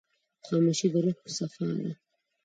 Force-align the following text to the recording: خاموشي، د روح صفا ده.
خاموشي، 0.45 0.87
د 0.93 0.95
روح 1.03 1.17
صفا 1.37 1.67
ده. 1.83 1.91